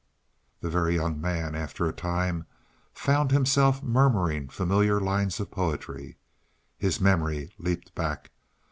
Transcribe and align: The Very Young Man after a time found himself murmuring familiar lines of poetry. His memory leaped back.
The 0.61 0.69
Very 0.71 0.95
Young 0.95 1.21
Man 1.21 1.53
after 1.53 1.85
a 1.85 1.93
time 1.93 2.47
found 2.91 3.29
himself 3.29 3.83
murmuring 3.83 4.49
familiar 4.49 4.99
lines 4.99 5.39
of 5.39 5.51
poetry. 5.51 6.17
His 6.75 6.99
memory 6.99 7.53
leaped 7.59 7.93
back. 7.93 8.31